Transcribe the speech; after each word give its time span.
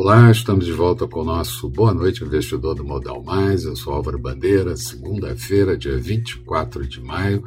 Olá, 0.00 0.30
estamos 0.30 0.64
de 0.64 0.70
volta 0.70 1.08
com 1.08 1.22
o 1.22 1.24
nosso 1.24 1.68
Boa 1.68 1.92
Noite 1.92 2.22
Investidor 2.22 2.72
do 2.72 2.84
Modal 2.84 3.20
Mais. 3.20 3.64
Eu 3.64 3.74
sou 3.74 3.92
Álvaro 3.92 4.16
Bandeira, 4.16 4.76
segunda-feira, 4.76 5.76
dia 5.76 5.98
24 5.98 6.86
de 6.86 7.00
maio, 7.00 7.42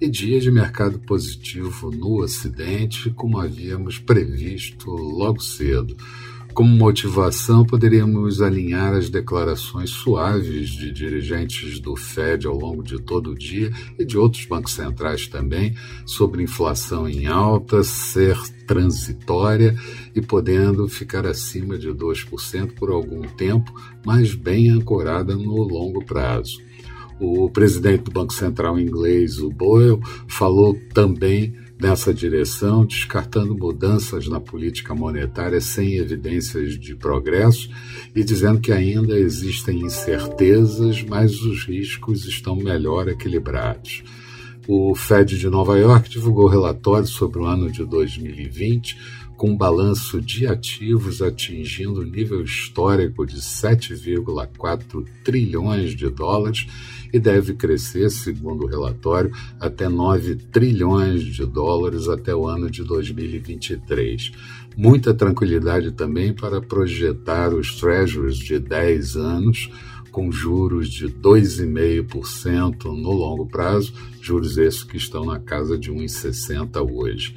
e 0.00 0.08
dia 0.08 0.40
de 0.40 0.50
mercado 0.50 0.98
positivo 0.98 1.92
no 1.92 2.20
Ocidente, 2.20 3.08
como 3.10 3.38
havíamos 3.38 4.00
previsto 4.00 4.90
logo 4.90 5.40
cedo. 5.40 5.96
Como 6.54 6.68
motivação, 6.68 7.64
poderíamos 7.64 8.42
alinhar 8.42 8.92
as 8.92 9.08
declarações 9.08 9.88
suaves 9.88 10.68
de 10.68 10.92
dirigentes 10.92 11.80
do 11.80 11.96
Fed 11.96 12.46
ao 12.46 12.54
longo 12.54 12.82
de 12.82 13.00
todo 13.00 13.30
o 13.30 13.34
dia 13.34 13.72
e 13.98 14.04
de 14.04 14.18
outros 14.18 14.44
bancos 14.44 14.72
centrais 14.72 15.26
também 15.26 15.74
sobre 16.04 16.42
inflação 16.42 17.08
em 17.08 17.26
alta, 17.26 17.82
ser 17.82 18.36
transitória 18.66 19.74
e 20.14 20.20
podendo 20.20 20.86
ficar 20.88 21.26
acima 21.26 21.78
de 21.78 21.88
2% 21.88 22.74
por 22.74 22.90
algum 22.90 23.22
tempo, 23.22 23.72
mas 24.04 24.34
bem 24.34 24.68
ancorada 24.68 25.34
no 25.34 25.54
longo 25.62 26.04
prazo. 26.04 26.58
O 27.18 27.48
presidente 27.48 28.04
do 28.04 28.10
Banco 28.10 28.34
Central 28.34 28.78
inglês, 28.78 29.38
o 29.38 29.48
Boyle, 29.48 30.00
falou 30.28 30.78
também 30.92 31.54
nessa 31.82 32.14
direção, 32.14 32.86
descartando 32.86 33.56
mudanças 33.58 34.28
na 34.28 34.38
política 34.38 34.94
monetária 34.94 35.60
sem 35.60 35.96
evidências 35.96 36.78
de 36.78 36.94
progresso 36.94 37.68
e 38.14 38.22
dizendo 38.22 38.60
que 38.60 38.70
ainda 38.70 39.18
existem 39.18 39.80
incertezas, 39.80 41.02
mas 41.02 41.42
os 41.42 41.64
riscos 41.66 42.24
estão 42.24 42.54
melhor 42.54 43.08
equilibrados. 43.08 44.04
O 44.68 44.94
Fed 44.94 45.36
de 45.36 45.48
Nova 45.48 45.76
York 45.76 46.08
divulgou 46.08 46.46
relatório 46.46 47.08
sobre 47.08 47.40
o 47.40 47.44
ano 47.44 47.68
de 47.68 47.84
2020, 47.84 48.96
com 49.36 49.56
balanço 49.56 50.20
de 50.20 50.46
ativos 50.46 51.20
atingindo 51.20 52.00
o 52.00 52.04
nível 52.04 52.42
histórico 52.42 53.26
de 53.26 53.36
7,4 53.36 55.04
trilhões 55.24 55.96
de 55.96 56.08
dólares 56.08 56.66
e 57.12 57.18
deve 57.18 57.54
crescer, 57.54 58.10
segundo 58.10 58.64
o 58.64 58.68
relatório, 58.68 59.30
até 59.60 59.88
9 59.88 60.36
trilhões 60.50 61.22
de 61.22 61.44
dólares 61.44 62.08
até 62.08 62.34
o 62.34 62.46
ano 62.46 62.70
de 62.70 62.82
2023. 62.82 64.32
Muita 64.76 65.12
tranquilidade 65.12 65.92
também 65.92 66.32
para 66.32 66.60
projetar 66.60 67.52
os 67.52 67.78
treasuries 67.78 68.38
de 68.38 68.58
10 68.58 69.16
anos 69.16 69.70
com 70.12 70.30
juros 70.30 70.90
de 70.90 71.08
2,5% 71.08 72.84
no 72.84 73.12
longo 73.12 73.46
prazo, 73.46 73.94
juros 74.20 74.58
esses 74.58 74.84
que 74.84 74.98
estão 74.98 75.24
na 75.24 75.40
casa 75.40 75.78
de 75.78 75.90
1,60 75.90 76.86
hoje. 76.88 77.34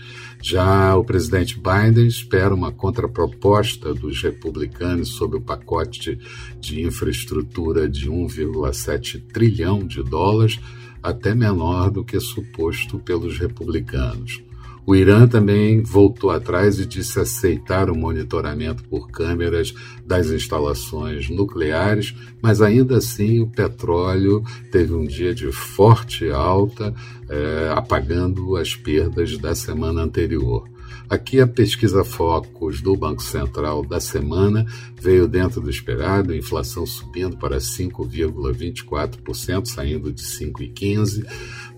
Já 0.48 0.96
o 0.96 1.04
presidente 1.04 1.58
Biden 1.60 2.06
espera 2.06 2.54
uma 2.54 2.72
contraproposta 2.72 3.96
dos 3.96 4.22
republicanos 4.22 5.08
sobre 5.08 5.40
o 5.40 5.42
pacote 5.42 6.20
de 6.60 6.84
infraestrutura 6.84 7.90
de 7.90 8.12
1,7 8.12 9.24
trilhão 9.34 9.80
de 9.80 10.04
dólares, 10.04 10.60
até 11.02 11.34
menor 11.34 11.90
do 11.90 12.06
que 12.06 12.20
suposto 12.20 13.00
pelos 13.00 13.40
republicanos. 13.40 14.44
O 14.88 14.96
Irã 14.96 15.28
também 15.28 15.82
voltou 15.82 16.30
atrás 16.30 16.78
e 16.78 16.86
disse 16.86 17.20
aceitar 17.20 17.90
o 17.90 17.98
monitoramento 17.98 18.84
por 18.84 19.10
câmeras 19.10 19.74
das 20.06 20.30
instalações 20.30 21.28
nucleares, 21.28 22.14
mas 22.40 22.62
ainda 22.62 22.98
assim 22.98 23.40
o 23.40 23.48
petróleo 23.48 24.44
teve 24.72 24.94
um 24.94 25.04
dia 25.04 25.34
de 25.34 25.52
forte 25.52 26.30
alta, 26.30 26.94
é, 27.30 27.72
apagando 27.76 28.56
as 28.56 28.76
perdas 28.76 29.38
da 29.38 29.56
semana 29.56 30.02
anterior. 30.02 30.68
Aqui 31.08 31.40
a 31.40 31.46
pesquisa 31.46 32.04
Focus 32.04 32.82
do 32.82 32.96
Banco 32.96 33.22
Central 33.22 33.86
da 33.86 34.00
semana 34.00 34.66
veio 35.00 35.28
dentro 35.28 35.62
do 35.62 35.70
esperado, 35.70 36.34
inflação 36.34 36.84
subindo 36.86 37.38
para 37.38 37.58
5,24%, 37.58 39.68
saindo 39.68 40.12
de 40.12 40.24
5,15%, 40.24 41.24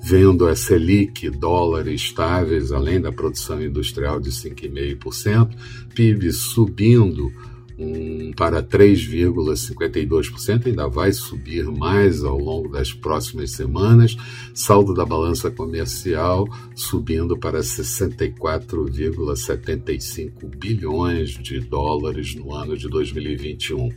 vendo 0.01 0.47
a 0.47 0.55
Selic, 0.55 1.29
dólar 1.29 1.87
estáveis, 1.87 2.71
além 2.71 3.01
da 3.01 3.11
produção 3.11 3.61
industrial 3.61 4.21
de 4.21 4.29
5,5%, 4.29 5.49
PIB 5.93 6.31
subindo 6.31 7.29
para 8.35 8.63
3,52%, 8.63 10.65
ainda 10.65 10.87
vai 10.87 11.13
subir 11.13 11.65
mais 11.65 12.23
ao 12.23 12.39
longo 12.39 12.69
das 12.69 12.91
próximas 12.91 13.51
semanas. 13.51 14.17
Saldo 14.53 14.93
da 14.93 15.05
balança 15.05 15.51
comercial 15.51 16.47
subindo 16.75 17.37
para 17.37 17.59
64,75 17.59 20.57
bilhões 20.57 21.29
de 21.31 21.59
dólares 21.59 22.33
no 22.35 22.51
ano 22.53 22.75
de 22.75 22.89
2021. 22.89 23.91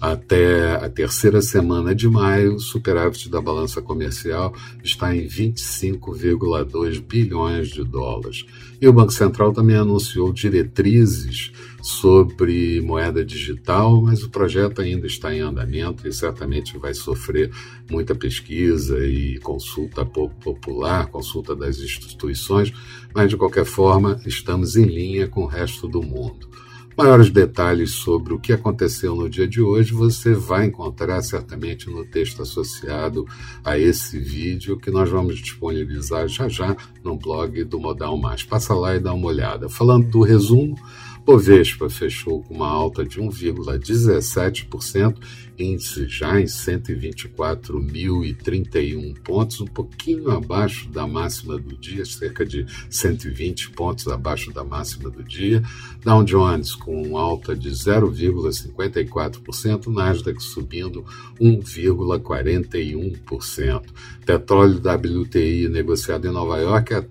Até 0.00 0.76
a 0.76 0.88
terceira 0.88 1.42
semana 1.42 1.94
de 1.94 2.08
maio, 2.08 2.54
o 2.54 2.58
superávit 2.58 3.28
da 3.28 3.38
balança 3.38 3.82
comercial 3.82 4.54
está 4.82 5.14
em 5.14 5.26
25,2 5.26 7.02
bilhões 7.02 7.68
de 7.68 7.84
dólares. 7.84 8.46
E 8.80 8.88
o 8.88 8.94
Banco 8.94 9.12
Central 9.12 9.52
também 9.52 9.76
anunciou 9.76 10.32
diretrizes 10.32 11.52
sobre 12.00 12.80
moeda 12.80 13.22
digital, 13.22 14.00
mas 14.00 14.22
o 14.22 14.30
projeto 14.30 14.80
ainda 14.80 15.06
está 15.06 15.34
em 15.34 15.40
andamento 15.40 16.08
e 16.08 16.12
certamente 16.12 16.78
vai 16.78 16.94
sofrer 16.94 17.50
muita 17.90 18.14
pesquisa 18.14 19.04
e 19.04 19.38
consulta 19.40 20.04
popular, 20.04 21.08
consulta 21.08 21.54
das 21.54 21.78
instituições, 21.78 22.72
mas 23.14 23.28
de 23.28 23.36
qualquer 23.36 23.66
forma 23.66 24.18
estamos 24.24 24.76
em 24.76 24.84
linha 24.84 25.28
com 25.28 25.42
o 25.42 25.46
resto 25.46 25.86
do 25.86 26.02
mundo. 26.02 26.48
Maiores 26.96 27.30
detalhes 27.30 27.92
sobre 27.92 28.34
o 28.34 28.38
que 28.38 28.52
aconteceu 28.52 29.14
no 29.14 29.28
dia 29.28 29.46
de 29.46 29.60
hoje 29.60 29.92
você 29.92 30.34
vai 30.34 30.66
encontrar 30.66 31.22
certamente 31.22 31.88
no 31.88 32.04
texto 32.04 32.42
associado 32.42 33.26
a 33.64 33.78
esse 33.78 34.18
vídeo 34.18 34.78
que 34.78 34.90
nós 34.90 35.08
vamos 35.08 35.38
disponibilizar 35.38 36.28
já 36.28 36.48
já 36.48 36.76
no 37.02 37.16
blog 37.16 37.62
do 37.64 37.78
Modal 37.78 38.16
Mais. 38.18 38.42
Passa 38.42 38.74
lá 38.74 38.96
e 38.96 39.00
dá 39.00 39.14
uma 39.14 39.28
olhada. 39.28 39.68
Falando 39.68 40.10
do 40.10 40.20
resumo, 40.20 40.76
Bovespa 41.30 41.88
fechou 41.88 42.42
com 42.42 42.54
uma 42.54 42.66
alta 42.66 43.04
de 43.04 43.20
1,17%, 43.20 45.14
índice 45.56 46.08
já 46.08 46.40
em 46.40 46.46
124.031 46.46 49.16
pontos, 49.20 49.60
um 49.60 49.66
pouquinho 49.66 50.32
abaixo 50.32 50.88
da 50.88 51.06
máxima 51.06 51.56
do 51.56 51.76
dia, 51.76 52.04
cerca 52.04 52.44
de 52.44 52.66
120 52.90 53.70
pontos 53.70 54.08
abaixo 54.08 54.52
da 54.52 54.64
máxima 54.64 55.08
do 55.08 55.22
dia. 55.22 55.62
Dow 56.02 56.24
Jones 56.24 56.74
com 56.74 57.16
alta 57.16 57.54
de 57.54 57.70
0,54%, 57.70 59.86
Nasdaq 59.86 60.42
subindo 60.42 61.04
1,41%. 61.40 63.84
Petróleo 64.26 64.80
WTI 64.80 65.68
negociado 65.68 66.26
em 66.26 66.32
Nova 66.32 66.58
York 66.58 66.92
a 66.92 67.04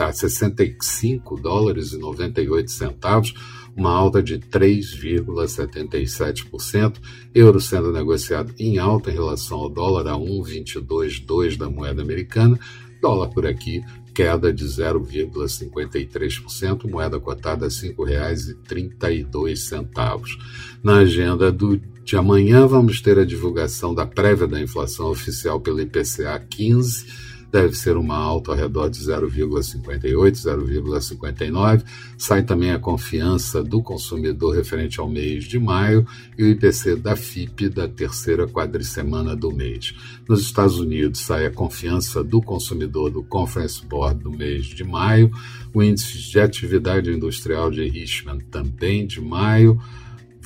a 0.00 0.12
65 0.12 1.40
dólares 1.40 1.92
e 1.92 1.98
98 1.98 2.70
centavos, 2.70 3.34
uma 3.76 3.90
alta 3.90 4.22
de 4.22 4.38
3,77%, 4.38 6.94
euro 7.34 7.60
sendo 7.60 7.90
negociado 7.92 8.54
em 8.58 8.78
alta 8.78 9.10
em 9.10 9.14
relação 9.14 9.58
ao 9.58 9.68
dólar 9.68 10.08
a 10.08 10.14
1,22,2 10.14 11.58
da 11.58 11.68
moeda 11.68 12.00
americana, 12.00 12.58
dólar 13.02 13.28
por 13.28 13.46
aqui 13.46 13.84
queda 14.14 14.50
de 14.50 14.64
0,53%, 14.64 16.88
moeda 16.88 17.20
cotada 17.20 17.66
a 17.66 17.68
R$ 17.68 17.74
5,32. 17.74 20.38
Na 20.82 21.00
agenda 21.00 21.52
do 21.52 21.78
de 22.02 22.16
amanhã 22.16 22.66
vamos 22.68 23.02
ter 23.02 23.18
a 23.18 23.26
divulgação 23.26 23.92
da 23.92 24.06
prévia 24.06 24.46
da 24.46 24.58
inflação 24.60 25.10
oficial 25.10 25.60
pelo 25.60 25.80
IPCA 25.80 26.38
15 26.48 27.26
deve 27.50 27.74
ser 27.74 27.96
uma 27.96 28.16
alta 28.16 28.52
ao 28.52 28.56
redor 28.56 28.88
de 28.88 28.98
0,58, 29.00 30.02
0,59. 30.02 31.84
Sai 32.18 32.42
também 32.42 32.70
a 32.70 32.78
confiança 32.78 33.62
do 33.62 33.82
consumidor 33.82 34.54
referente 34.54 35.00
ao 35.00 35.08
mês 35.08 35.44
de 35.44 35.58
maio 35.58 36.06
e 36.36 36.44
o 36.44 36.48
IPC 36.48 36.96
da 36.96 37.16
FIP 37.16 37.68
da 37.68 37.88
terceira 37.88 38.46
quadricemana 38.46 39.34
do 39.34 39.52
mês. 39.52 39.94
Nos 40.28 40.42
Estados 40.42 40.78
Unidos 40.78 41.20
sai 41.20 41.46
a 41.46 41.50
confiança 41.50 42.22
do 42.22 42.40
consumidor 42.42 43.10
do 43.10 43.22
Conference 43.22 43.84
Board 43.84 44.22
do 44.22 44.30
mês 44.30 44.66
de 44.66 44.84
maio, 44.84 45.30
o 45.72 45.82
índice 45.82 46.30
de 46.30 46.40
atividade 46.40 47.10
industrial 47.10 47.70
de 47.70 47.86
Richmond 47.88 48.44
também 48.44 49.06
de 49.06 49.20
maio 49.20 49.80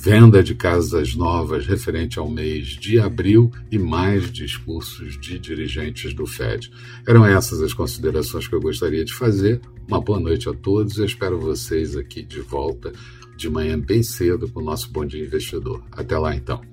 venda 0.02 0.42
de 0.42 0.54
casas 0.54 1.14
novas 1.14 1.66
referente 1.66 2.18
ao 2.18 2.26
mês 2.26 2.68
de 2.68 2.98
abril 2.98 3.50
e 3.70 3.78
mais 3.78 4.32
discursos 4.32 5.20
de 5.20 5.38
dirigentes 5.38 6.14
do 6.14 6.26
Fed. 6.26 6.72
Eram 7.06 7.26
essas 7.26 7.60
as 7.60 7.74
considerações 7.74 8.48
que 8.48 8.54
eu 8.54 8.60
gostaria 8.62 9.04
de 9.04 9.12
fazer. 9.12 9.60
Uma 9.86 10.00
boa 10.00 10.18
noite 10.18 10.48
a 10.48 10.54
todos 10.54 10.96
e 10.96 11.04
espero 11.04 11.38
vocês 11.38 11.98
aqui 11.98 12.22
de 12.22 12.40
volta 12.40 12.92
de 13.36 13.50
manhã 13.50 13.78
bem 13.78 14.02
cedo 14.02 14.48
com 14.48 14.60
o 14.60 14.64
nosso 14.64 14.90
Bom 14.90 15.04
Dia 15.04 15.22
Investidor. 15.22 15.82
Até 15.92 16.16
lá 16.16 16.34
então. 16.34 16.69